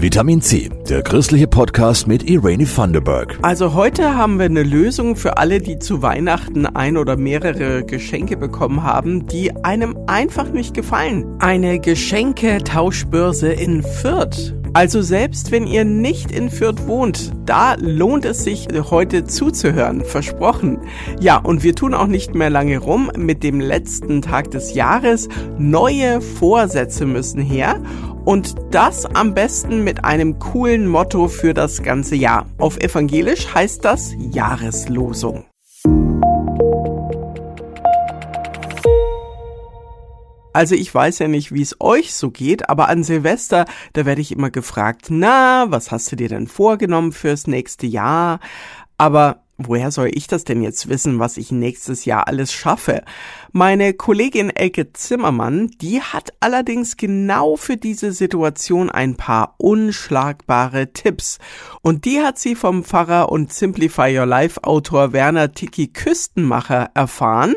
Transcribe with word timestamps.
Vitamin 0.00 0.40
C, 0.40 0.70
der 0.88 1.02
christliche 1.02 1.46
Podcast 1.46 2.06
mit 2.06 2.22
Irene 2.22 2.64
Thunderberg. 2.64 3.38
Also 3.42 3.74
heute 3.74 4.14
haben 4.16 4.38
wir 4.38 4.46
eine 4.46 4.62
Lösung 4.62 5.14
für 5.14 5.36
alle, 5.36 5.60
die 5.60 5.78
zu 5.78 6.00
Weihnachten 6.00 6.64
ein 6.64 6.96
oder 6.96 7.18
mehrere 7.18 7.84
Geschenke 7.84 8.38
bekommen 8.38 8.82
haben, 8.82 9.26
die 9.26 9.54
einem 9.62 9.98
einfach 10.06 10.52
nicht 10.52 10.72
gefallen. 10.72 11.26
Eine 11.38 11.80
Geschenketauschbörse 11.80 13.52
in 13.52 13.82
Fürth. 13.82 14.54
Also 14.72 15.02
selbst 15.02 15.50
wenn 15.50 15.66
ihr 15.66 15.84
nicht 15.84 16.30
in 16.30 16.48
Fürth 16.48 16.86
wohnt, 16.86 17.32
da 17.44 17.74
lohnt 17.74 18.24
es 18.24 18.44
sich 18.44 18.68
heute 18.90 19.24
zuzuhören, 19.24 20.04
versprochen. 20.04 20.78
Ja, 21.20 21.38
und 21.38 21.64
wir 21.64 21.74
tun 21.74 21.92
auch 21.92 22.06
nicht 22.06 22.34
mehr 22.36 22.50
lange 22.50 22.78
rum 22.78 23.10
mit 23.16 23.42
dem 23.42 23.60
letzten 23.60 24.22
Tag 24.22 24.52
des 24.52 24.74
Jahres. 24.74 25.28
Neue 25.58 26.20
Vorsätze 26.20 27.04
müssen 27.04 27.42
her 27.42 27.80
und 28.24 28.54
das 28.70 29.06
am 29.06 29.34
besten 29.34 29.82
mit 29.82 30.04
einem 30.04 30.38
coolen 30.38 30.86
Motto 30.86 31.26
für 31.26 31.52
das 31.52 31.82
ganze 31.82 32.14
Jahr. 32.14 32.46
Auf 32.58 32.78
Evangelisch 32.78 33.52
heißt 33.52 33.84
das 33.84 34.14
Jahreslosung. 34.18 35.49
Also 40.52 40.74
ich 40.74 40.92
weiß 40.92 41.20
ja 41.20 41.28
nicht, 41.28 41.52
wie 41.52 41.62
es 41.62 41.76
euch 41.80 42.14
so 42.14 42.30
geht, 42.30 42.68
aber 42.68 42.88
an 42.88 43.04
Silvester, 43.04 43.66
da 43.92 44.04
werde 44.04 44.20
ich 44.20 44.32
immer 44.32 44.50
gefragt, 44.50 45.06
na, 45.08 45.66
was 45.68 45.92
hast 45.92 46.10
du 46.10 46.16
dir 46.16 46.28
denn 46.28 46.48
vorgenommen 46.48 47.12
fürs 47.12 47.46
nächste 47.46 47.86
Jahr? 47.86 48.40
Aber 48.98 49.42
woher 49.56 49.90
soll 49.90 50.10
ich 50.12 50.26
das 50.26 50.44
denn 50.44 50.62
jetzt 50.62 50.88
wissen, 50.88 51.18
was 51.20 51.36
ich 51.36 51.52
nächstes 51.52 52.04
Jahr 52.04 52.26
alles 52.26 52.52
schaffe? 52.52 53.02
Meine 53.52 53.94
Kollegin 53.94 54.50
Elke 54.50 54.92
Zimmermann, 54.92 55.70
die 55.80 56.00
hat 56.00 56.32
allerdings 56.40 56.96
genau 56.96 57.56
für 57.56 57.76
diese 57.76 58.12
Situation 58.12 58.90
ein 58.90 59.16
paar 59.16 59.54
unschlagbare 59.58 60.92
Tipps. 60.92 61.38
Und 61.82 62.04
die 62.04 62.20
hat 62.20 62.38
sie 62.38 62.56
vom 62.56 62.84
Pfarrer 62.84 63.30
und 63.30 63.52
Simplify 63.52 64.18
Your 64.18 64.26
Life 64.26 64.64
Autor 64.64 65.12
Werner 65.12 65.52
Tiki 65.52 65.88
Küstenmacher 65.88 66.90
erfahren. 66.94 67.54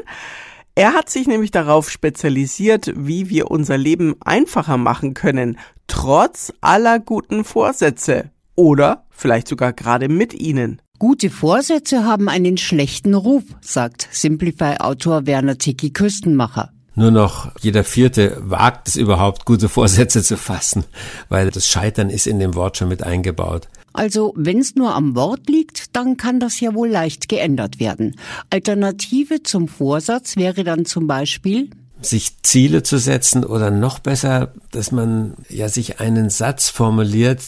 Er 0.75 0.93
hat 0.93 1.07
sich 1.07 1.27
nämlich 1.27 1.51
darauf 1.51 1.91
spezialisiert, 1.91 2.91
wie 2.95 3.29
wir 3.29 3.51
unser 3.51 3.77
Leben 3.77 4.15
einfacher 4.21 4.77
machen 4.77 5.13
können, 5.13 5.59
trotz 5.85 6.51
aller 6.61 6.97
guten 6.99 7.43
Vorsätze. 7.43 8.31
Oder 8.55 9.05
vielleicht 9.11 9.47
sogar 9.47 9.71
gerade 9.71 10.09
mit 10.09 10.33
ihnen. 10.33 10.81
Gute 10.97 11.29
Vorsätze 11.29 12.05
haben 12.05 12.27
einen 12.27 12.57
schlechten 12.57 13.13
Ruf, 13.13 13.43
sagt 13.61 14.07
Simplify-Autor 14.11 15.27
Werner 15.27 15.59
Tiki 15.59 15.91
Küstenmacher. 15.91 16.71
Nur 16.95 17.11
noch 17.11 17.51
jeder 17.59 17.83
Vierte 17.83 18.37
wagt 18.39 18.87
es 18.87 18.95
überhaupt, 18.95 19.45
gute 19.45 19.69
Vorsätze 19.69 20.23
zu 20.23 20.37
fassen, 20.37 20.85
weil 21.29 21.51
das 21.51 21.67
Scheitern 21.67 22.09
ist 22.09 22.25
in 22.25 22.39
dem 22.39 22.55
Wort 22.55 22.77
schon 22.77 22.87
mit 22.87 23.03
eingebaut. 23.03 23.67
Also, 23.93 24.33
wenn 24.35 24.59
es 24.59 24.75
nur 24.75 24.95
am 24.95 25.15
Wort 25.15 25.47
liegt, 25.49 25.95
dann 25.95 26.17
kann 26.17 26.39
das 26.39 26.59
ja 26.59 26.73
wohl 26.73 26.89
leicht 26.89 27.29
geändert 27.29 27.79
werden. 27.79 28.15
Alternative 28.49 29.43
zum 29.43 29.67
Vorsatz 29.67 30.35
wäre 30.35 30.63
dann 30.63 30.85
zum 30.85 31.07
Beispiel 31.07 31.69
sich 32.01 32.41
Ziele 32.41 32.83
zu 32.83 32.97
setzen 32.97 33.43
oder 33.43 33.71
noch 33.71 33.99
besser, 33.99 34.53
dass 34.71 34.91
man 34.91 35.35
ja 35.47 35.69
sich 35.69 35.99
einen 35.99 36.29
Satz 36.29 36.69
formuliert, 36.69 37.39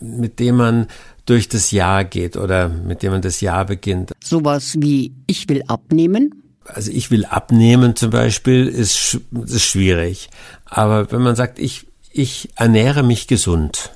mit 0.00 0.38
dem 0.38 0.56
man 0.56 0.86
durch 1.24 1.48
das 1.48 1.72
Jahr 1.72 2.04
geht 2.04 2.36
oder 2.36 2.68
mit 2.68 3.02
dem 3.02 3.12
man 3.12 3.22
das 3.22 3.40
Jahr 3.40 3.64
beginnt. 3.64 4.12
Sowas 4.22 4.76
wie 4.78 5.12
ich 5.26 5.48
will 5.48 5.62
abnehmen? 5.66 6.42
Also 6.64 6.90
ich 6.90 7.10
will 7.10 7.24
abnehmen 7.24 7.96
zum 7.96 8.10
Beispiel 8.10 8.66
ist, 8.66 9.20
ist 9.44 9.64
schwierig. 9.64 10.30
Aber 10.64 11.10
wenn 11.10 11.22
man 11.22 11.36
sagt, 11.36 11.58
ich, 11.58 11.86
ich 12.12 12.50
ernähre 12.56 13.02
mich 13.02 13.26
gesund 13.26 13.90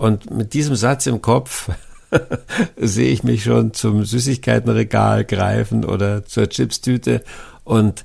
und 0.00 0.30
mit 0.30 0.54
diesem 0.54 0.76
Satz 0.76 1.06
im 1.06 1.20
Kopf 1.20 1.70
sehe 2.76 3.12
ich 3.12 3.22
mich 3.22 3.44
schon 3.44 3.74
zum 3.74 4.04
Süßigkeitenregal 4.04 5.26
greifen 5.26 5.84
oder 5.84 6.24
zur 6.24 6.48
Chipstüte 6.48 7.22
und 7.64 8.04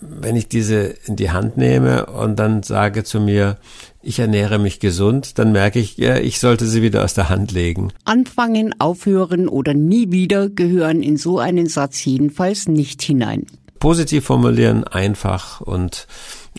wenn 0.00 0.36
ich 0.36 0.48
diese 0.48 0.94
in 1.06 1.16
die 1.16 1.30
Hand 1.30 1.56
nehme 1.56 2.06
und 2.06 2.38
dann 2.38 2.62
sage 2.62 3.04
zu 3.04 3.20
mir, 3.20 3.56
ich 4.02 4.18
ernähre 4.18 4.58
mich 4.58 4.80
gesund, 4.80 5.38
dann 5.38 5.52
merke 5.52 5.78
ich, 5.78 5.96
ja, 5.96 6.16
ich 6.16 6.40
sollte 6.40 6.66
sie 6.66 6.82
wieder 6.82 7.04
aus 7.04 7.14
der 7.14 7.28
Hand 7.28 7.52
legen. 7.52 7.92
Anfangen, 8.04 8.74
aufhören 8.78 9.48
oder 9.48 9.74
nie 9.74 10.10
wieder 10.10 10.48
gehören 10.48 11.02
in 11.02 11.16
so 11.16 11.38
einen 11.38 11.66
Satz 11.66 12.04
jedenfalls 12.04 12.68
nicht 12.68 13.02
hinein. 13.02 13.46
Positiv 13.78 14.24
formulieren, 14.24 14.84
einfach 14.84 15.60
und 15.60 16.06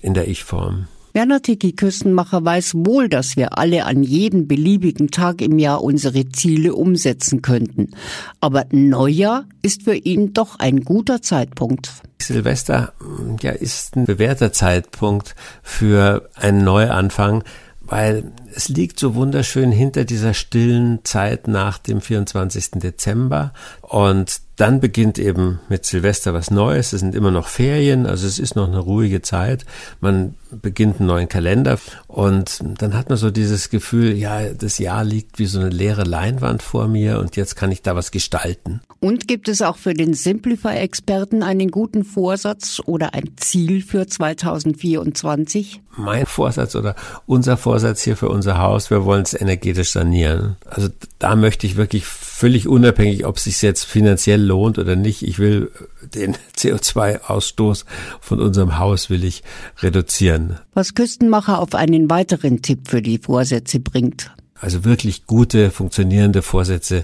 in 0.01 0.13
der 0.13 0.27
Ich-Form. 0.27 0.88
Werner 1.13 1.41
Tiki 1.41 1.71
Küstenmacher 1.71 2.45
weiß 2.45 2.73
wohl, 2.75 3.09
dass 3.09 3.35
wir 3.35 3.57
alle 3.57 3.85
an 3.85 4.03
jedem 4.03 4.47
beliebigen 4.47 5.09
Tag 5.09 5.41
im 5.41 5.57
Jahr 5.57 5.83
unsere 5.83 6.29
Ziele 6.29 6.75
umsetzen 6.75 7.41
könnten. 7.41 7.91
Aber 8.39 8.65
Neujahr 8.71 9.45
ist 9.61 9.83
für 9.83 9.95
ihn 9.95 10.33
doch 10.33 10.59
ein 10.59 10.81
guter 10.81 11.21
Zeitpunkt. 11.21 11.91
Silvester 12.21 12.93
ja, 13.41 13.51
ist 13.51 13.95
ein 13.95 14.05
bewährter 14.05 14.51
Zeitpunkt 14.53 15.35
für 15.63 16.29
einen 16.35 16.63
Neuanfang, 16.63 17.43
weil 17.81 18.31
es 18.55 18.69
liegt 18.69 18.99
so 18.99 19.15
wunderschön 19.15 19.71
hinter 19.71 20.05
dieser 20.05 20.33
stillen 20.33 20.99
Zeit 21.03 21.47
nach 21.47 21.77
dem 21.77 22.01
24. 22.01 22.71
Dezember 22.75 23.53
und 23.81 24.41
dann 24.59 24.81
beginnt 24.81 25.17
eben 25.19 25.61
mit 25.69 25.85
Silvester 25.85 26.33
was 26.33 26.51
Neues. 26.51 26.91
Es 26.91 26.99
sind 26.99 27.15
immer 27.15 27.31
noch 27.31 27.47
Ferien, 27.47 28.05
also 28.05 28.27
es 28.27 28.39
ist 28.39 28.57
noch 28.57 28.67
eine 28.67 28.79
ruhige 28.79 29.21
Zeit. 29.21 29.65
Man 30.01 30.35
beginnt 30.51 30.99
einen 30.99 31.07
neuen 31.07 31.29
Kalender 31.29 31.79
und 32.07 32.59
dann 32.77 32.93
hat 32.93 33.07
man 33.07 33.17
so 33.17 33.31
dieses 33.31 33.69
Gefühl, 33.69 34.17
ja, 34.17 34.51
das 34.51 34.77
Jahr 34.77 35.05
liegt 35.05 35.39
wie 35.39 35.45
so 35.45 35.59
eine 35.59 35.69
leere 35.69 36.03
Leinwand 36.03 36.61
vor 36.61 36.89
mir 36.89 37.19
und 37.19 37.38
jetzt 37.38 37.55
kann 37.55 37.71
ich 37.71 37.83
da 37.83 37.95
was 37.95 38.11
gestalten. 38.11 38.81
Und 38.99 39.29
gibt 39.29 39.47
es 39.47 39.61
auch 39.61 39.77
für 39.77 39.93
den 39.93 40.13
Simplify-Experten 40.13 41.41
einen 41.41 41.71
guten 41.71 42.03
Vorsatz 42.03 42.81
oder 42.85 43.13
ein 43.13 43.31
Ziel 43.38 43.81
für 43.81 44.07
2024? 44.07 45.81
Mein 45.95 46.25
Vorsatz 46.25 46.75
oder 46.75 46.95
unser 47.25 47.55
Vorsatz 47.55 48.01
hier 48.01 48.17
für 48.17 48.27
unser 48.39 48.57
Haus, 48.57 48.89
wir 48.89 49.05
wollen 49.05 49.23
es 49.23 49.33
energetisch 49.33 49.91
sanieren. 49.91 50.55
Also 50.66 50.88
da 51.19 51.35
möchte 51.35 51.67
ich 51.67 51.75
wirklich 51.75 52.05
völlig 52.05 52.67
unabhängig, 52.67 53.25
ob 53.25 53.38
es 53.38 53.44
sich 53.44 53.61
jetzt 53.61 53.83
finanziell 53.83 54.41
lohnt 54.41 54.79
oder 54.79 54.95
nicht. 54.95 55.23
Ich 55.23 55.39
will 55.39 55.72
den 56.16 56.38
CO2-Ausstoß 56.57 57.83
von 58.22 58.39
unserem 58.39 58.79
Haus 58.79 59.09
will 59.09 59.23
ich 59.23 59.44
reduzieren. 59.79 60.57
Was 60.73 60.95
Küstenmacher 60.95 61.59
auf 61.59 61.75
einen 61.75 62.09
weiteren 62.09 62.61
Tipp 62.61 62.88
für 62.88 63.01
die 63.01 63.17
Vorsätze 63.17 63.79
bringt. 63.79 64.31
Also 64.56 64.85
wirklich 64.85 65.25
gute, 65.25 65.69
funktionierende 65.71 66.41
Vorsätze 66.41 67.03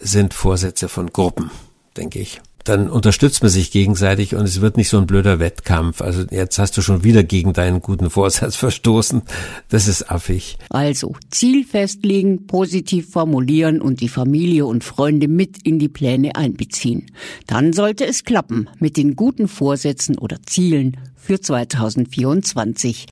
sind 0.00 0.34
Vorsätze 0.34 0.88
von 0.88 1.12
Gruppen, 1.12 1.50
denke 1.96 2.18
ich 2.18 2.40
dann 2.64 2.88
unterstützt 2.88 3.42
man 3.42 3.50
sich 3.50 3.70
gegenseitig 3.70 4.34
und 4.34 4.44
es 4.44 4.60
wird 4.60 4.76
nicht 4.76 4.88
so 4.88 4.98
ein 4.98 5.06
blöder 5.06 5.38
Wettkampf. 5.38 6.00
Also 6.00 6.24
jetzt 6.30 6.58
hast 6.58 6.76
du 6.76 6.82
schon 6.82 7.04
wieder 7.04 7.22
gegen 7.22 7.52
deinen 7.52 7.80
guten 7.80 8.10
Vorsatz 8.10 8.56
verstoßen. 8.62 9.22
Das 9.68 9.88
ist 9.88 10.10
affig. 10.10 10.58
Also 10.70 11.14
Ziel 11.30 11.64
festlegen, 11.64 12.46
positiv 12.46 13.10
formulieren 13.10 13.80
und 13.80 14.00
die 14.00 14.08
Familie 14.08 14.66
und 14.66 14.84
Freunde 14.84 15.28
mit 15.28 15.66
in 15.66 15.78
die 15.78 15.88
Pläne 15.88 16.36
einbeziehen. 16.36 17.06
Dann 17.46 17.72
sollte 17.72 18.06
es 18.06 18.24
klappen 18.24 18.68
mit 18.78 18.96
den 18.96 19.16
guten 19.16 19.48
Vorsätzen 19.48 20.18
oder 20.18 20.38
Zielen 20.46 20.96
für 21.16 21.40
2024. 21.40 23.06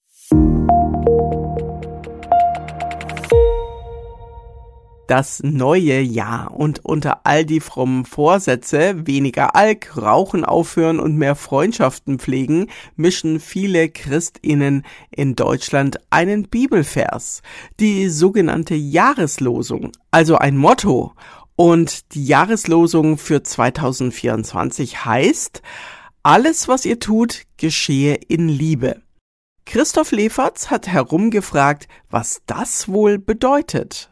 das 5.11 5.43
neue 5.43 6.01
Jahr 6.01 6.55
und 6.55 6.85
unter 6.85 7.27
all 7.27 7.45
die 7.45 7.59
frommen 7.59 8.05
Vorsätze, 8.05 9.09
weniger 9.09 9.57
Alk, 9.57 9.97
Rauchen 9.97 10.45
aufhören 10.45 11.01
und 11.01 11.17
mehr 11.17 11.35
Freundschaften 11.35 12.21
pflegen, 12.21 12.69
mischen 12.95 13.41
viele 13.41 13.89
Christinnen 13.89 14.85
in 15.11 15.35
Deutschland 15.35 15.99
einen 16.11 16.45
Bibelvers, 16.45 17.43
die 17.81 18.09
sogenannte 18.09 18.77
Jahreslosung, 18.77 19.91
also 20.13 20.37
ein 20.37 20.57
Motto. 20.57 21.13
Und 21.57 22.15
die 22.15 22.25
Jahreslosung 22.25 23.19
für 23.19 23.43
2024 23.43 25.05
heißt, 25.05 25.61
alles, 26.23 26.69
was 26.69 26.85
ihr 26.85 27.01
tut, 27.01 27.43
geschehe 27.57 28.15
in 28.15 28.49
Liebe. 28.49 29.03
Christoph 29.67 30.13
Leferz 30.13 30.71
hat 30.71 30.87
herumgefragt, 30.87 31.89
was 32.11 32.43
das 32.47 32.89
wohl 32.89 33.19
bedeutet. 33.19 34.10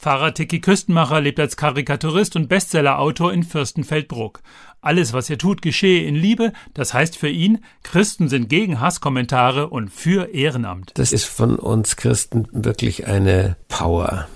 Pfarrer 0.00 0.32
Tiki 0.32 0.62
Küstenmacher 0.62 1.20
lebt 1.20 1.38
als 1.40 1.58
Karikaturist 1.58 2.34
und 2.34 2.48
Bestsellerautor 2.48 3.34
in 3.34 3.42
Fürstenfeldbruck. 3.42 4.40
Alles, 4.80 5.12
was 5.12 5.28
er 5.28 5.36
tut, 5.36 5.60
geschehe 5.60 6.06
in 6.06 6.14
Liebe. 6.14 6.54
Das 6.72 6.94
heißt 6.94 7.18
für 7.18 7.28
ihn, 7.28 7.62
Christen 7.82 8.30
sind 8.30 8.48
gegen 8.48 8.80
Hasskommentare 8.80 9.68
und 9.68 9.90
für 9.90 10.32
Ehrenamt. 10.32 10.92
Das 10.94 11.12
ist 11.12 11.26
von 11.26 11.56
uns 11.56 11.96
Christen 11.96 12.48
wirklich 12.50 13.08
eine 13.08 13.56
Power. 13.68 14.26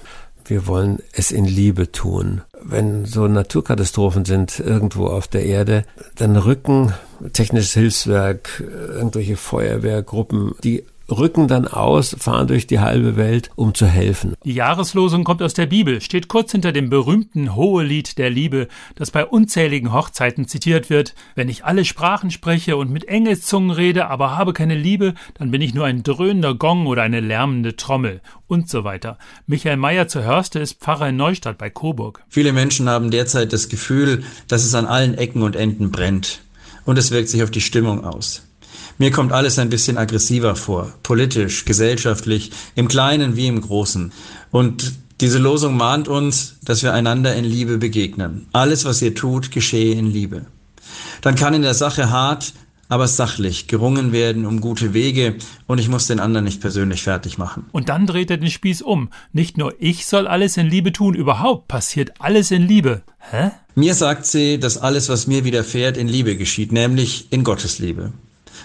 Wir 0.45 0.67
wollen 0.67 0.99
es 1.13 1.31
in 1.31 1.47
Liebe 1.47 1.91
tun. 1.91 2.43
Wenn 2.63 3.07
so 3.07 3.27
Naturkatastrophen 3.27 4.27
sind 4.27 4.61
irgendwo 4.61 5.07
auf 5.07 5.29
der 5.29 5.47
Erde, 5.47 5.87
dann 6.17 6.37
rücken 6.37 6.93
technisches 7.33 7.73
Hilfswerk, 7.73 8.61
irgendwelche 8.61 9.39
Feuerwehrgruppen, 9.39 10.57
die 10.63 10.85
rücken 11.11 11.49
dann 11.49 11.67
aus, 11.67 12.17
fahren 12.19 12.47
durch 12.47 12.67
die 12.67 12.81
halbe 12.81 13.17
Welt, 13.17 13.51
um 13.57 13.75
zu 13.75 13.87
helfen. 13.87 14.35
Die 14.45 14.55
Jahreslosung 14.55 15.25
kommt 15.25 15.43
aus 15.43 15.55
der 15.55 15.67
Bibel, 15.67 16.01
steht 16.01 16.29
kurz 16.29 16.53
hinter 16.53 16.73
dem 16.73 16.91
berühmten 16.91 17.55
Hohelied 17.55 18.19
der 18.19 18.31
Liebe, 18.31 18.69
das 18.95 19.11
bei 19.11 19.25
unzähligen 19.25 19.93
Hochzeiten 19.93 20.49
zitiert 20.49 20.91
wird. 20.91 21.15
Wenn 21.35 21.49
ich 21.49 21.65
alle 21.65 21.85
Sprachen 21.85 22.31
spreche 22.31 22.77
und 22.77 22.91
mit 22.91 23.09
Engelszungen 23.09 23.71
rede, 23.71 24.09
aber 24.09 24.37
habe 24.37 24.53
keine 24.53 24.77
Liebe, 24.77 25.15
dann 25.35 25.51
bin 25.51 25.61
ich 25.61 25.75
nur 25.75 25.87
ein 25.87 26.03
dröhnender 26.03 26.55
Gong 26.55 26.87
oder 26.87 27.03
eine 27.03 27.21
lärmende 27.21 27.77
Trommel 27.77 28.21
und 28.47 28.69
so 28.69 28.85
weiter. 28.85 29.19
Michael 29.47 29.77
Meyer 29.77 30.09
zur 30.09 30.25
Hörste 30.25 30.59
ist 30.59 30.81
Pfarrer 30.81 31.09
in 31.09 31.17
Neustadt 31.17 31.59
bei 31.59 31.71
Coburg. 31.71 32.23
Viele 32.29 32.53
Menschen 32.53 32.89
haben 32.89 33.11
derzeit 33.11 33.53
das 33.53 33.69
Gefühl, 33.69 34.25
dass 34.49 34.65
es 34.65 34.75
an 34.75 34.87
allen 34.87 35.15
Ecken 35.15 35.43
und 35.43 35.57
Enden 35.57 35.91
brennt. 35.91 36.41
Und 36.85 36.99
es 36.99 37.11
wirkt 37.11 37.29
sich 37.29 37.43
auf 37.43 37.51
die 37.51 37.63
Stimmung 37.63 38.05
aus. 38.05 38.44
Mir 38.99 39.11
kommt 39.11 39.33
alles 39.33 39.59
ein 39.59 39.71
bisschen 39.71 39.99
aggressiver 39.99 40.55
vor, 40.57 40.93
politisch, 41.03 41.65
gesellschaftlich, 41.65 42.53
im 42.75 42.89
Kleinen 42.89 43.37
wie 43.37 43.49
im 43.49 43.61
Großen. 43.61 44.13
Und 44.51 44.93
diese 45.21 45.39
Losung 45.39 45.77
mahnt 45.77 46.09
uns, 46.09 46.57
dass 46.65 46.83
wir 46.83 46.93
einander 46.93 47.35
in 47.35 47.45
Liebe 47.45 47.79
begegnen. 47.79 48.47
Alles, 48.53 48.85
was 48.85 49.03
ihr 49.03 49.15
tut, 49.15 49.51
geschehe 49.51 49.95
in 49.95 50.11
Liebe. 50.11 50.47
Dann 51.23 51.35
kann 51.35 51.55
in 51.55 51.63
der 51.63 51.75
Sache 51.75 52.11
hart, 52.11 52.53
aber 52.89 53.09
sachlich 53.09 53.67
gerungen 53.67 54.13
werden 54.13 54.47
um 54.47 54.61
gute 54.61 54.93
Wege 54.93 55.37
und 55.67 55.79
ich 55.79 55.89
muss 55.89 56.07
den 56.07 56.21
anderen 56.21 56.45
nicht 56.45 56.61
persönlich 56.61 57.03
fertig 57.03 57.39
machen. 57.39 57.67
Und 57.73 57.89
dann 57.89 58.07
dreht 58.07 58.31
er 58.31 58.37
den 58.37 58.51
Spieß 58.51 58.83
um. 58.83 59.09
Nicht 59.33 59.57
nur 59.57 59.75
ich 59.79 60.07
soll 60.07 60.27
alles 60.27 60.57
in 60.57 60.67
Liebe 60.67 60.93
tun, 60.93 61.15
überhaupt 61.15 61.69
passiert 61.69 62.13
alles 62.21 62.51
in 62.51 62.63
Liebe. 62.63 63.03
Hä? 63.19 63.51
Mir 63.75 63.95
sagt 63.95 64.27
sie, 64.27 64.59
dass 64.59 64.79
alles, 64.79 65.09
was 65.09 65.27
mir 65.27 65.45
widerfährt, 65.45 65.97
in 65.97 66.07
Liebe 66.07 66.37
geschieht, 66.37 66.71
nämlich 66.71 67.33
in 67.33 67.43
Gottes 67.43 67.79
Liebe. 67.79 68.13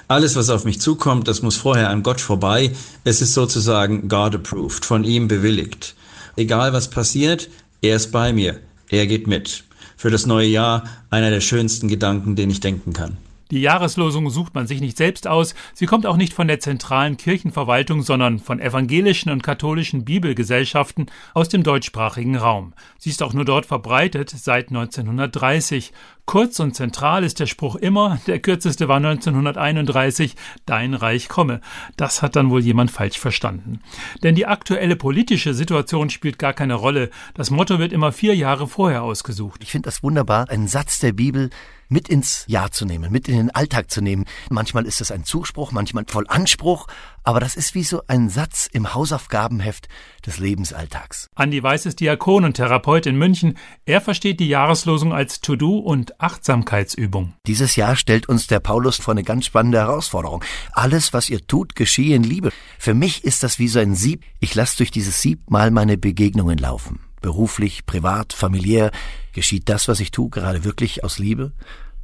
Alles, 0.09 0.35
was 0.35 0.49
auf 0.49 0.65
mich 0.65 0.81
zukommt, 0.81 1.27
das 1.27 1.43
muss 1.43 1.55
vorher 1.55 1.91
an 1.91 2.01
Gott 2.01 2.19
vorbei. 2.19 2.71
Es 3.03 3.21
ist 3.21 3.35
sozusagen 3.35 4.07
God 4.07 4.33
approved, 4.33 4.83
von 4.83 5.03
ihm 5.03 5.27
bewilligt. 5.27 5.93
Egal 6.35 6.73
was 6.73 6.89
passiert, 6.89 7.47
er 7.83 7.97
ist 7.97 8.11
bei 8.11 8.33
mir. 8.33 8.59
Er 8.89 9.05
geht 9.05 9.27
mit. 9.27 9.65
Für 9.97 10.09
das 10.09 10.25
neue 10.25 10.47
Jahr 10.47 10.85
einer 11.11 11.29
der 11.29 11.41
schönsten 11.41 11.87
Gedanken, 11.87 12.35
den 12.35 12.49
ich 12.49 12.59
denken 12.59 12.91
kann. 12.91 13.17
Die 13.51 13.61
Jahreslosung 13.61 14.29
sucht 14.29 14.53
man 14.53 14.67
sich 14.67 14.79
nicht 14.79 14.95
selbst 14.95 15.27
aus, 15.27 15.55
sie 15.73 15.87
kommt 15.87 16.05
auch 16.05 16.17
nicht 16.17 16.33
von 16.33 16.47
der 16.47 16.59
zentralen 16.59 17.17
Kirchenverwaltung, 17.17 18.03
sondern 18.03 18.37
von 18.37 18.59
evangelischen 18.59 19.31
und 19.31 19.41
katholischen 19.41 20.05
Bibelgesellschaften 20.05 21.07
aus 21.33 21.49
dem 21.49 21.63
deutschsprachigen 21.63 22.35
Raum. 22.35 22.73
Sie 22.99 23.09
ist 23.09 23.23
auch 23.23 23.33
nur 23.33 23.45
dort 23.45 23.65
verbreitet 23.65 24.29
seit 24.29 24.69
1930. 24.69 25.93
Kurz 26.29 26.59
und 26.59 26.75
zentral 26.75 27.23
ist 27.23 27.39
der 27.39 27.47
Spruch 27.47 27.75
immer, 27.75 28.19
der 28.27 28.37
kürzeste 28.37 28.87
war 28.87 28.97
1931, 28.97 30.35
Dein 30.67 30.93
Reich 30.93 31.27
komme. 31.27 31.59
Das 31.97 32.21
hat 32.21 32.35
dann 32.35 32.51
wohl 32.51 32.61
jemand 32.61 32.91
falsch 32.91 33.17
verstanden. 33.17 33.81
Denn 34.21 34.35
die 34.35 34.45
aktuelle 34.45 34.95
politische 34.95 35.55
Situation 35.55 36.11
spielt 36.11 36.37
gar 36.37 36.53
keine 36.53 36.75
Rolle. 36.75 37.09
Das 37.33 37.49
Motto 37.49 37.79
wird 37.79 37.91
immer 37.91 38.11
vier 38.11 38.35
Jahre 38.35 38.67
vorher 38.67 39.01
ausgesucht. 39.01 39.63
Ich 39.63 39.71
finde 39.71 39.87
das 39.87 40.03
wunderbar, 40.03 40.51
ein 40.51 40.67
Satz 40.67 40.99
der 40.99 41.13
Bibel, 41.13 41.49
mit 41.87 42.07
ins 42.07 42.45
Jahr 42.47 42.71
zu 42.71 42.85
nehmen, 42.85 43.11
mit 43.11 43.27
in 43.27 43.35
den 43.35 43.49
Alltag 43.49 43.89
zu 43.89 44.01
nehmen. 44.01 44.25
Manchmal 44.51 44.85
ist 44.85 45.01
es 45.01 45.11
ein 45.11 45.23
Zuspruch, 45.23 45.71
manchmal 45.71 46.05
voll 46.07 46.25
Anspruch, 46.27 46.85
aber 47.29 47.39
das 47.39 47.53
ist 47.55 47.75
wie 47.75 47.83
so 47.83 48.01
ein 48.07 48.27
Satz 48.27 48.67
im 48.73 48.95
Hausaufgabenheft 48.95 49.87
des 50.25 50.39
Lebensalltags. 50.39 51.29
Andi 51.35 51.61
Weiß 51.61 51.85
ist 51.85 51.99
Diakon 51.99 52.43
und 52.43 52.55
Therapeut 52.55 53.05
in 53.05 53.19
München. 53.19 53.55
Er 53.85 54.01
versteht 54.01 54.39
die 54.39 54.47
Jahreslosung 54.47 55.13
als 55.13 55.39
To-Do 55.39 55.77
und 55.77 56.19
Achtsamkeitsübung. 56.19 57.35
Dieses 57.45 57.75
Jahr 57.75 57.95
stellt 57.95 58.27
uns 58.27 58.47
der 58.47 58.59
Paulus 58.59 58.97
vor 58.97 59.11
eine 59.11 59.21
ganz 59.21 59.45
spannende 59.45 59.77
Herausforderung. 59.77 60.43
Alles, 60.71 61.13
was 61.13 61.29
ihr 61.29 61.45
tut, 61.45 61.75
geschehe 61.75 62.15
in 62.15 62.23
Liebe. 62.23 62.51
Für 62.79 62.95
mich 62.95 63.23
ist 63.23 63.43
das 63.43 63.59
wie 63.59 63.67
so 63.67 63.77
ein 63.77 63.93
Sieb. 63.93 64.23
Ich 64.39 64.55
lasse 64.55 64.77
durch 64.77 64.89
dieses 64.89 65.21
Sieb 65.21 65.51
mal 65.51 65.69
meine 65.69 65.99
Begegnungen 65.99 66.57
laufen. 66.57 66.99
Beruflich, 67.21 67.85
privat, 67.85 68.33
familiär. 68.33 68.89
Geschieht 69.33 69.69
das, 69.69 69.87
was 69.87 69.99
ich 69.99 70.09
tue, 70.09 70.31
gerade 70.31 70.63
wirklich 70.63 71.03
aus 71.03 71.19
Liebe? 71.19 71.53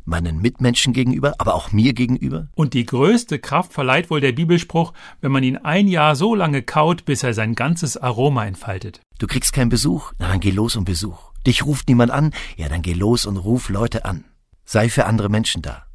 Meinen 0.06 0.40
Mitmenschen 0.40 0.94
gegenüber, 0.94 1.36
aber 1.40 1.56
auch 1.56 1.72
mir 1.72 1.94
gegenüber? 1.94 2.48
Und 2.56 2.74
die 2.74 2.86
größte 2.86 3.40
Kraft 3.40 3.74
verleiht 3.74 4.10
wohl 4.10 4.22
der 4.22 4.32
Bibelspruch, 4.32 4.94
wenn 5.22 5.32
man 5.32 5.44
ihn 5.44 5.58
ein 5.58 5.88
Jahr 5.88 6.16
so 6.16 6.36
lange 6.36 6.62
kaut, 6.62 7.06
bis 7.06 7.24
er 7.24 7.34
sein 7.34 7.56
ganzes 7.56 7.98
Aroma 7.98 8.46
entfaltet. 8.46 9.02
Du 9.18 9.28
kriegst 9.28 9.54
keinen 9.54 9.70
Besuch? 9.70 10.14
Na, 10.20 10.30
dann 10.30 10.40
geh 10.40 10.52
los 10.52 10.76
und 10.76 10.86
Besuch. 10.86 11.32
Dich 11.46 11.66
ruft 11.66 11.88
niemand 11.88 12.12
an? 12.12 12.32
Ja, 12.58 12.70
dann 12.70 12.82
geh 12.82 12.94
los 12.94 13.26
und 13.26 13.38
ruf 13.38 13.70
Leute 13.70 14.06
an. 14.06 14.26
Sei 14.64 14.90
für 14.90 15.06
andere 15.06 15.30
Menschen 15.30 15.62
da. 15.62 15.86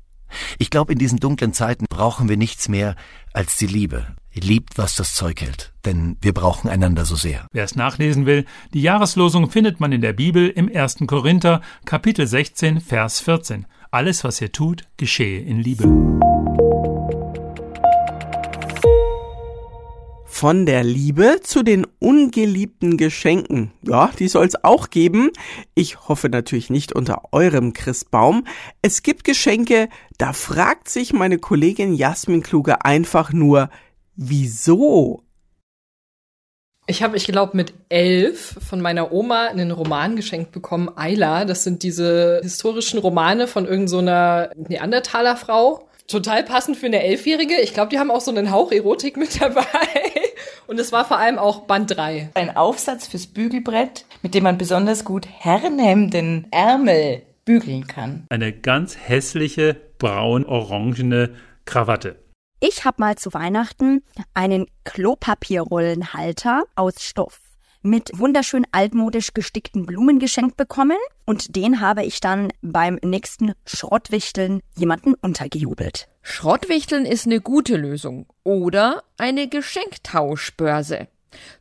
Ich 0.59 0.71
glaube, 0.71 0.93
in 0.93 0.99
diesen 0.99 1.19
dunklen 1.19 1.53
Zeiten 1.53 1.87
brauchen 1.89 2.29
wir 2.29 2.37
nichts 2.37 2.69
mehr 2.69 2.95
als 3.33 3.57
die 3.57 3.67
Liebe. 3.67 4.07
Liebt, 4.33 4.79
was 4.79 4.95
das 4.95 5.15
Zeug 5.15 5.41
hält, 5.43 5.73
denn 5.85 6.17
wir 6.23 6.33
brauchen 6.33 6.71
einander 6.71 7.05
so 7.05 7.17
sehr. 7.17 7.47
Wer 7.53 7.65
es 7.65 7.75
nachlesen 7.75 8.27
will, 8.27 8.47
die 8.73 8.81
Jahreslosung 8.81 9.51
findet 9.51 9.81
man 9.81 9.91
in 9.93 10.01
der 10.01 10.13
Bibel 10.13 10.49
im 10.49 10.71
1. 10.75 10.99
Korinther, 11.07 11.61
Kapitel 11.85 12.27
16, 12.27 12.81
Vers 12.81 13.21
14. 13.21 13.67
Alles, 13.93 14.23
was 14.23 14.41
ihr 14.41 14.53
tut, 14.53 14.85
geschehe 14.99 15.41
in 15.41 15.59
Liebe. 15.59 15.83
Von 20.27 20.65
der 20.65 20.85
Liebe 20.85 21.41
zu 21.43 21.65
den 21.65 21.85
ungeliebten 21.99 22.97
Geschenken. 22.97 23.73
Ja, 23.83 24.13
die 24.17 24.29
soll 24.29 24.47
es 24.47 24.63
auch 24.63 24.91
geben. 24.91 25.31
Ich 25.75 26.09
hoffe 26.09 26.29
natürlich 26.29 26.71
nicht 26.71 26.93
unter 26.93 27.33
eurem 27.33 27.73
Christbaum. 27.73 28.47
Es 28.81 29.03
gibt 29.03 29.25
Geschenke, 29.25 29.89
da 30.19 30.35
fragt 30.35 30.89
sich 30.89 31.13
meine 31.13 31.39
Kollegin 31.39 31.93
Jasmin 31.93 32.45
Kluge 32.45 32.85
einfach 32.85 33.33
nur, 33.33 33.71
wieso? 34.15 35.25
Ich 36.91 37.05
habe, 37.05 37.17
ich 37.17 37.25
glaube, 37.27 37.57
mit 37.57 37.73
elf 37.89 38.57
von 38.69 38.81
meiner 38.81 39.13
Oma 39.13 39.47
einen 39.47 39.71
Roman 39.71 40.17
geschenkt 40.17 40.51
bekommen, 40.51 40.91
Ayla. 40.97 41.45
Das 41.45 41.63
sind 41.63 41.85
diese 41.85 42.41
historischen 42.43 42.99
Romane 42.99 43.47
von 43.47 43.65
irgendeiner 43.65 44.51
so 44.57 44.65
Neandertaler 44.69 45.37
Frau. 45.37 45.89
Total 46.09 46.43
passend 46.43 46.77
für 46.77 46.87
eine 46.87 47.01
Elfjährige. 47.01 47.61
Ich 47.61 47.75
glaube, 47.75 47.91
die 47.91 48.01
haben 48.01 48.11
auch 48.11 48.21
so 48.21 48.33
einen 48.33 48.51
Hauch 48.51 48.73
Erotik 48.73 49.17
mit 49.17 49.41
dabei. 49.41 49.63
Und 50.67 50.81
es 50.81 50.91
war 50.91 51.05
vor 51.05 51.19
allem 51.19 51.39
auch 51.39 51.61
Band 51.61 51.97
3. 51.97 52.31
Ein 52.35 52.57
Aufsatz 52.57 53.07
fürs 53.07 53.29
Bügelbrett, 53.29 54.05
mit 54.23 54.35
dem 54.35 54.43
man 54.43 54.59
besonders 54.59 55.05
gut 55.05 55.29
Herrenhemden, 55.29 56.49
Ärmel 56.51 57.23
bügeln 57.45 57.87
kann. 57.87 58.27
Eine 58.31 58.53
ganz 58.53 58.97
hässliche, 58.97 59.77
braun-orangene 59.99 61.31
Krawatte. 61.67 62.17
Ich 62.63 62.85
habe 62.85 63.01
mal 63.01 63.17
zu 63.17 63.33
Weihnachten 63.33 64.03
einen 64.35 64.67
Klopapierrollenhalter 64.85 66.65
aus 66.75 67.03
Stoff 67.03 67.41
mit 67.83 68.11
wunderschön 68.13 68.67
altmodisch 68.73 69.33
gestickten 69.33 69.87
Blumen 69.87 70.19
geschenkt 70.19 70.59
bekommen 70.59 70.99
und 71.25 71.57
den 71.57 71.81
habe 71.81 72.05
ich 72.05 72.21
dann 72.21 72.53
beim 72.61 72.99
nächsten 73.03 73.55
Schrottwichteln 73.65 74.61
jemanden 74.77 75.15
untergejubelt. 75.15 76.09
Schrottwichteln 76.21 77.07
ist 77.07 77.25
eine 77.25 77.41
gute 77.41 77.77
Lösung 77.77 78.27
oder 78.45 79.05
eine 79.17 79.49
Geschenktauschbörse. 79.49 81.09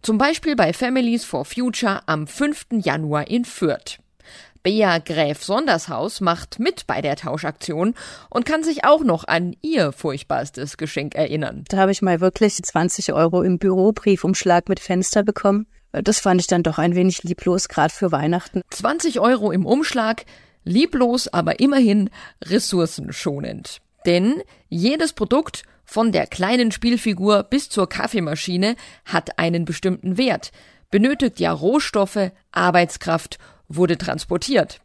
Zum 0.01 0.17
Beispiel 0.17 0.57
bei 0.57 0.73
Families 0.73 1.23
for 1.23 1.45
Future 1.45 2.01
am 2.07 2.27
5. 2.27 2.65
Januar 2.71 3.27
in 3.29 3.45
Fürth. 3.45 3.99
Bea 4.63 4.97
Gräf 4.99 5.43
Sondershaus 5.43 6.21
macht 6.21 6.59
mit 6.59 6.85
bei 6.87 7.01
der 7.01 7.15
Tauschaktion 7.15 7.95
und 8.29 8.45
kann 8.45 8.63
sich 8.63 8.83
auch 8.83 9.03
noch 9.03 9.27
an 9.27 9.55
ihr 9.61 9.91
furchtbarstes 9.91 10.77
Geschenk 10.77 11.15
erinnern. 11.15 11.63
Da 11.69 11.77
habe 11.77 11.91
ich 11.91 12.01
mal 12.01 12.19
wirklich 12.19 12.61
20 12.61 13.13
Euro 13.13 13.41
im 13.41 13.57
Bürobriefumschlag 13.57 14.67
mit 14.67 14.79
Fenster 14.79 15.23
bekommen. 15.23 15.67
Das 15.91 16.19
fand 16.19 16.41
ich 16.41 16.47
dann 16.47 16.63
doch 16.63 16.77
ein 16.77 16.95
wenig 16.95 17.23
lieblos, 17.23 17.67
gerade 17.67 17.93
für 17.93 18.11
Weihnachten. 18.11 18.61
20 18.69 19.19
Euro 19.19 19.51
im 19.51 19.65
Umschlag, 19.65 20.25
lieblos, 20.63 21.27
aber 21.27 21.59
immerhin 21.59 22.09
ressourcenschonend. 22.43 23.79
Denn 24.05 24.41
jedes 24.67 25.13
Produkt, 25.13 25.63
von 25.85 26.11
der 26.11 26.27
kleinen 26.27 26.71
Spielfigur 26.71 27.43
bis 27.43 27.69
zur 27.69 27.89
Kaffeemaschine, 27.89 28.75
hat 29.05 29.39
einen 29.39 29.65
bestimmten 29.65 30.17
Wert, 30.17 30.51
benötigt 30.91 31.39
ja 31.39 31.51
Rohstoffe, 31.51 32.31
Arbeitskraft 32.51 33.39
wurde 33.69 33.97
transportiert. 33.97 34.81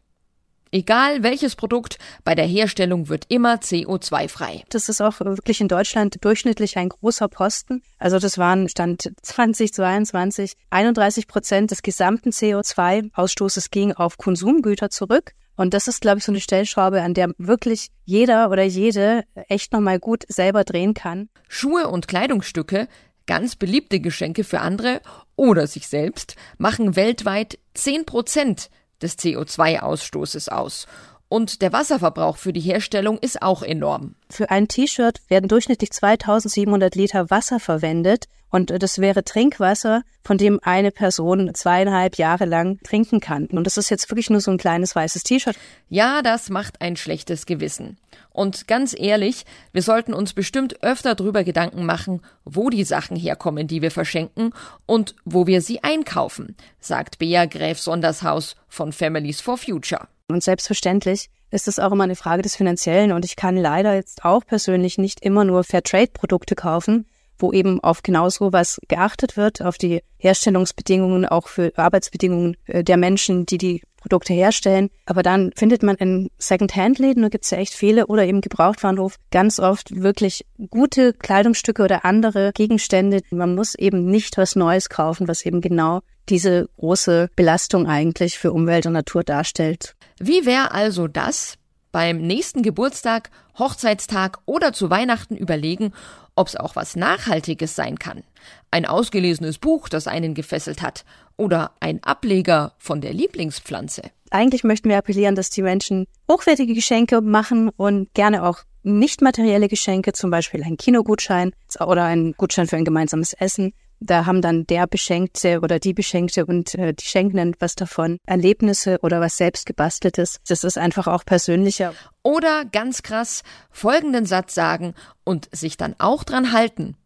Egal 0.75 1.23
welches 1.23 1.55
Produkt, 1.55 1.99
bei 2.25 2.35
der 2.35 2.47
Herstellung 2.47 3.09
wird 3.09 3.27
immer 3.29 3.59
CO2-frei. 3.59 4.65
Das 4.71 4.89
ist 4.89 5.01
auch 5.01 5.21
wirklich 5.21 5.61
in 5.61 5.69
Deutschland 5.69 6.25
durchschnittlich 6.25 6.77
ein 6.77 6.89
großer 6.89 7.29
Posten. 7.29 7.81
Also 7.99 8.19
das 8.19 8.39
waren 8.39 8.69
Stand 8.69 9.13
2022 9.23 10.55
31 10.71 11.29
Prozent 11.29 11.71
des 11.71 11.83
gesamten 11.83 12.31
CO2-Ausstoßes 12.31 13.71
ging 13.71 13.93
auf 13.93 14.19
Konsumgüter 14.19 14.91
zurück. 14.91 15.35
Und 15.55 15.75
das 15.75 15.87
ist, 15.87 16.01
glaube 16.01 16.19
ich, 16.19 16.25
so 16.25 16.33
eine 16.33 16.41
Stellschraube, 16.41 17.03
an 17.03 17.15
der 17.15 17.31
wirklich 17.39 17.91
jeder 18.05 18.51
oder 18.51 18.65
jede 18.65 19.23
echt 19.49 19.73
nochmal 19.73 20.01
gut 20.01 20.25
selber 20.27 20.65
drehen 20.65 20.95
kann. 20.95 21.29
Schuhe 21.49 21.87
und 21.87 22.09
Kleidungsstücke, 22.09 22.89
ganz 23.27 23.57
beliebte 23.57 24.01
Geschenke 24.01 24.45
für 24.45 24.61
andere 24.61 25.01
oder 25.37 25.67
sich 25.67 25.89
selbst, 25.89 26.37
machen 26.59 26.97
weltweit 26.97 27.59
10 27.75 28.07
Prozent 28.07 28.71
des 29.03 29.19
CO2-Ausstoßes 29.19 30.49
aus. 30.49 30.87
Und 31.35 31.63
der 31.63 31.73
Wasserverbrauch 31.73 32.37
für 32.37 32.53
die 32.53 32.61
Herstellung 32.61 33.19
ist 33.19 33.43
auch 33.43 33.65
enorm. 33.65 34.15
Für 34.31 34.51
ein 34.51 34.69
T-Shirt 34.69 35.21
werden 35.27 35.49
durchschnittlich 35.49 35.91
2700 35.91 36.95
Liter 36.95 37.29
Wasser 37.29 37.59
verwendet. 37.59 38.27
Und 38.51 38.71
das 38.71 39.01
wäre 39.01 39.25
Trinkwasser, 39.25 40.03
von 40.23 40.39
dem 40.39 40.61
eine 40.63 40.93
Person 40.93 41.53
zweieinhalb 41.53 42.19
Jahre 42.19 42.45
lang 42.45 42.79
trinken 42.85 43.19
kann. 43.19 43.47
Und 43.47 43.65
das 43.65 43.79
ist 43.79 43.91
jetzt 43.91 44.09
wirklich 44.09 44.31
nur 44.31 44.41
so 44.41 44.53
ein 44.53 44.59
kleines 44.59 44.95
weißes 44.95 45.25
T-Shirt. 45.25 45.57
Ja, 45.89 46.23
das 46.23 46.51
macht 46.51 46.81
ein 46.81 46.95
schlechtes 46.95 47.47
Gewissen. 47.47 47.99
Und 48.31 48.69
ganz 48.69 48.95
ehrlich, 48.97 49.45
wir 49.73 49.83
sollten 49.83 50.15
uns 50.15 50.35
bestimmt 50.35 50.85
öfter 50.85 51.17
darüber 51.17 51.43
Gedanken 51.43 51.85
machen, 51.85 52.23
wo 52.45 52.71
die 52.71 52.85
Sachen 52.85 53.17
herkommen, 53.17 53.67
die 53.67 53.83
wir 53.83 53.91
verschenken 53.91 54.53
und 54.87 55.17
wo 55.25 55.49
wir 55.49 55.63
sie 55.63 55.83
einkaufen, 55.83 56.55
sagt 56.79 57.19
Bea 57.19 57.47
Gräf 57.47 57.81
Sondershaus 57.81 58.55
von 58.69 58.93
Families 58.93 59.41
for 59.41 59.59
Future. 59.59 60.07
Und 60.29 60.43
selbstverständlich 60.43 61.29
ist 61.51 61.69
es 61.69 61.79
auch 61.79 61.93
immer 61.93 62.05
eine 62.05 62.17
Frage 62.17 62.43
des 62.43 62.57
Finanziellen. 62.57 63.13
Und 63.13 63.25
ich 63.25 63.37
kann 63.37 63.57
leider 63.57 63.95
jetzt 63.95 64.25
auch 64.25 64.45
persönlich 64.45 64.99
nicht 64.99 65.21
immer 65.21 65.45
nur 65.45 65.65
Fairtrade-Produkte 65.65 66.55
kaufen, 66.55 67.07
wo 67.39 67.53
eben 67.53 67.81
auf 67.81 68.03
genau 68.03 68.29
so 68.29 68.53
was 68.53 68.81
geachtet 68.89 69.37
wird, 69.37 69.61
auf 69.61 69.77
die 69.77 70.03
Herstellungsbedingungen, 70.17 71.27
auch 71.27 71.49
für 71.49 71.73
Arbeitsbedingungen 71.77 72.57
äh, 72.67 72.83
der 72.83 72.97
Menschen, 72.97 73.45
die 73.45 73.59
die 73.59 73.83
Produkte 74.05 74.35
herstellen. 74.35 74.91
Aber 75.07 75.23
dann 75.23 75.51
findet 75.57 75.83
man 75.83 75.97
in 75.97 76.31
Second-Hand-Läden, 76.37 77.23
da 77.23 77.31
gibt 77.31 77.45
es 77.45 77.51
ja 77.51 77.59
echt 77.59 77.73
viele, 77.73 78.07
oder 78.07 78.27
eben 78.27 78.43
Gebrauchtwarenhof, 78.43 79.17
ganz 79.31 79.59
oft 79.59 80.03
wirklich 80.03 80.45
gute 80.69 81.15
Kleidungsstücke 81.15 81.83
oder 81.83 82.05
andere 82.05 82.53
Gegenstände. 82.53 83.23
Man 83.31 83.55
muss 83.55 83.75
eben 83.75 84.05
nicht 84.05 84.37
was 84.37 84.57
Neues 84.57 84.91
kaufen, 84.91 85.27
was 85.27 85.47
eben 85.47 85.63
genau 85.63 86.01
diese 86.29 86.69
große 86.77 87.31
Belastung 87.35 87.87
eigentlich 87.87 88.39
für 88.39 88.53
Umwelt 88.53 88.85
und 88.87 88.93
Natur 88.93 89.25
darstellt. 89.25 89.95
Wie 90.19 90.45
wäre 90.45 90.73
also 90.73 91.09
das? 91.09 91.57
Beim 91.93 92.19
nächsten 92.19 92.63
Geburtstag, 92.63 93.31
Hochzeitstag 93.59 94.39
oder 94.47 94.73
zu 94.73 94.91
Weihnachten 94.91 95.37
überlegen, 95.37 95.93
ob 96.35 96.49
es 96.49 96.57
auch 96.57 96.77
was 96.77 96.97
Nachhaltiges 96.97 97.77
sein 97.77 97.99
kann. 97.99 98.25
Ein 98.71 98.87
ausgelesenes 98.87 99.59
Buch, 99.59 99.89
das 99.89 100.09
einen 100.09 100.35
gefesselt 100.35 100.83
hat, 100.83 101.05
oder 101.37 101.73
ein 101.81 102.03
Ableger 102.03 102.75
von 102.79 103.01
der 103.01 103.13
Lieblingspflanze. 103.13 104.03
Eigentlich 104.31 104.65
möchten 104.65 104.89
wir 104.89 104.99
appellieren, 104.99 105.35
dass 105.35 105.51
die 105.51 105.63
Menschen 105.63 106.07
hochwertige 106.31 106.75
Geschenke 106.75 107.21
machen 107.21 107.69
und 107.69 108.13
gerne 108.15 108.45
auch 108.45 108.59
nicht 108.83 109.23
materielle 109.23 109.69
Geschenke, 109.69 110.13
zum 110.13 110.31
Beispiel 110.31 110.63
ein 110.63 110.77
Kinogutschein 110.77 111.53
oder 111.81 112.05
ein 112.05 112.33
Gutschein 112.37 112.67
für 112.67 112.77
ein 112.77 112.85
gemeinsames 112.85 113.33
Essen. 113.33 113.73
Da 114.01 114.27
haben 114.27 114.43
dann 114.43 114.67
der 114.67 114.87
Beschenkte 114.87 115.61
oder 115.61 115.79
die 115.79 115.95
Beschenkte 115.95 116.45
und 116.45 116.75
äh, 116.75 116.93
die 116.93 117.05
Schenkenden 117.05 117.55
was 117.59 117.75
davon. 117.75 118.19
Erlebnisse 118.27 118.99
oder 119.03 119.21
was 119.21 119.37
selbst 119.39 119.67
gebasteltes. 119.67 120.41
Das 120.47 120.65
ist 120.65 120.77
einfach 120.77 121.07
auch 121.07 121.25
persönlicher. 121.25 121.95
Oder 122.23 122.65
ganz 122.67 123.03
krass 123.03 123.43
folgenden 123.71 124.27
Satz 124.27 124.55
sagen 124.55 124.95
und 125.25 125.49
sich 125.53 125.77
dann 125.77 125.95
auch 125.99 126.25
dran 126.25 126.53
halten. 126.53 126.97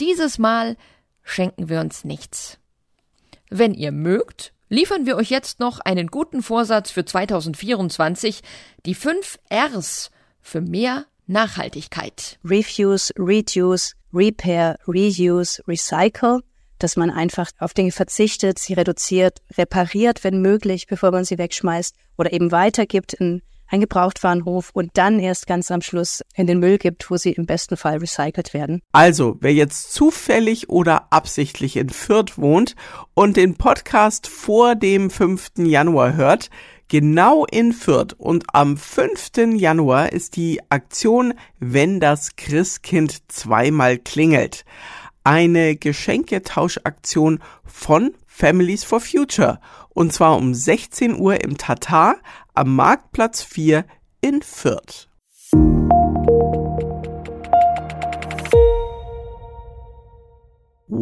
Dieses 0.00 0.38
Mal 0.38 0.76
schenken 1.22 1.68
wir 1.68 1.80
uns 1.80 2.04
nichts. 2.04 2.59
Wenn 3.50 3.74
ihr 3.74 3.90
mögt, 3.90 4.52
liefern 4.68 5.06
wir 5.06 5.16
euch 5.16 5.28
jetzt 5.28 5.58
noch 5.58 5.80
einen 5.80 6.06
guten 6.06 6.40
Vorsatz 6.40 6.92
für 6.92 7.04
2024, 7.04 8.42
die 8.86 8.94
fünf 8.94 9.38
Rs 9.52 10.10
für 10.40 10.60
mehr 10.60 11.06
Nachhaltigkeit. 11.26 12.38
Refuse, 12.44 13.12
Reduce, 13.18 13.96
Repair, 14.14 14.78
Reuse, 14.86 15.62
Recycle, 15.66 16.40
dass 16.78 16.96
man 16.96 17.10
einfach 17.10 17.50
auf 17.58 17.74
Dinge 17.74 17.90
verzichtet, 17.90 18.60
sie 18.60 18.74
reduziert, 18.74 19.40
repariert, 19.58 20.22
wenn 20.22 20.40
möglich, 20.40 20.86
bevor 20.86 21.10
man 21.10 21.24
sie 21.24 21.36
wegschmeißt 21.36 21.94
oder 22.16 22.32
eben 22.32 22.52
weitergibt 22.52 23.14
in 23.14 23.42
einen 23.70 23.82
Gebrauchtwarenhof 23.82 24.70
und 24.72 24.90
dann 24.94 25.18
erst 25.20 25.46
ganz 25.46 25.70
am 25.70 25.80
Schluss 25.80 26.22
in 26.34 26.46
den 26.46 26.58
Müll 26.58 26.78
gibt, 26.78 27.10
wo 27.10 27.16
sie 27.16 27.32
im 27.32 27.46
besten 27.46 27.76
Fall 27.76 27.98
recycelt 27.98 28.52
werden. 28.52 28.82
Also, 28.92 29.36
wer 29.40 29.54
jetzt 29.54 29.92
zufällig 29.92 30.68
oder 30.68 31.12
absichtlich 31.12 31.76
in 31.76 31.88
Fürth 31.88 32.36
wohnt 32.36 32.74
und 33.14 33.36
den 33.36 33.54
Podcast 33.54 34.26
vor 34.26 34.74
dem 34.74 35.10
5. 35.10 35.52
Januar 35.58 36.14
hört, 36.14 36.50
genau 36.88 37.46
in 37.46 37.72
Fürth 37.72 38.14
und 38.18 38.44
am 38.52 38.76
5. 38.76 39.54
Januar 39.54 40.12
ist 40.12 40.36
die 40.36 40.60
Aktion 40.68 41.34
Wenn 41.60 42.00
das 42.00 42.36
Christkind 42.36 43.30
zweimal 43.30 43.98
klingelt. 43.98 44.64
Eine 45.22 45.76
Geschenketauschaktion 45.76 47.40
von 47.64 48.12
Families 48.26 48.84
for 48.84 49.00
Future 49.00 49.60
und 49.90 50.12
zwar 50.12 50.36
um 50.36 50.54
16 50.54 51.18
Uhr 51.18 51.42
im 51.44 51.58
Tatar 51.58 52.16
am 52.54 52.74
Marktplatz 52.74 53.42
4 53.42 53.84
in 54.20 54.42
Fürth. 54.42 55.09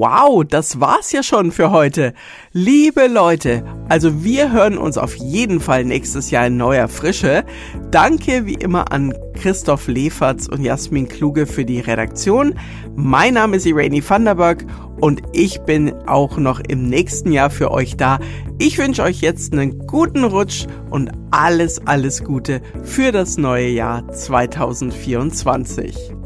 Wow, 0.00 0.45
das 0.45 0.78
war's 0.78 1.11
ja 1.11 1.25
schon 1.25 1.50
für 1.50 1.73
heute. 1.73 2.14
Liebe 2.52 3.09
Leute, 3.09 3.64
also 3.88 4.23
wir 4.23 4.52
hören 4.52 4.78
uns 4.78 4.97
auf 4.97 5.17
jeden 5.17 5.59
Fall 5.59 5.85
nächstes 5.85 6.31
Jahr 6.31 6.47
in 6.47 6.57
neuer 6.57 6.87
Frische. 6.87 7.45
Danke 7.90 8.47
wie 8.47 8.55
immer 8.55 8.93
an 8.93 9.12
Christoph 9.35 9.88
Leferz 9.88 10.47
und 10.47 10.62
Jasmin 10.62 11.09
Kluge 11.09 11.49
für 11.49 11.64
die 11.64 11.81
Redaktion. 11.81 12.55
Mein 12.95 13.35
Name 13.35 13.57
ist 13.57 13.67
Irene 13.67 14.09
Vanderberg 14.09 14.64
und 15.00 15.21
ich 15.33 15.62
bin 15.62 15.93
auch 16.07 16.37
noch 16.37 16.61
im 16.61 16.88
nächsten 16.88 17.33
Jahr 17.33 17.50
für 17.50 17.73
euch 17.73 17.97
da. 17.97 18.21
Ich 18.61 18.78
wünsche 18.78 19.02
euch 19.02 19.21
jetzt 19.21 19.52
einen 19.52 19.81
guten 19.88 20.23
Rutsch 20.23 20.69
und 20.90 21.11
alles, 21.33 21.85
alles 21.88 22.23
Gute 22.23 22.61
für 22.85 23.11
das 23.11 23.37
neue 23.37 23.71
Jahr 23.71 24.07
2024. 24.12 26.17